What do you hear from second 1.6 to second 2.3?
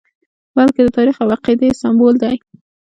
سمبول